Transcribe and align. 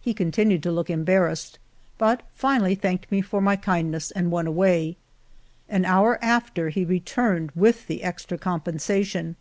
He 0.00 0.14
con 0.14 0.32
tinued 0.32 0.62
to 0.62 0.72
look 0.72 0.90
embarrassed, 0.90 1.60
but 1.96 2.22
finally 2.34 2.74
thanked 2.74 3.08
me 3.12 3.22
for 3.22 3.40
my 3.40 3.54
kindness 3.54 4.10
and 4.10 4.32
went 4.32 4.48
away. 4.48 4.96
An 5.68 5.84
hour 5.84 6.18
after, 6.20 6.70
he 6.70 6.84
returned 6.84 7.52
with 7.52 7.86
the 7.86 8.02
extra 8.02 8.36
compensation. 8.36 9.36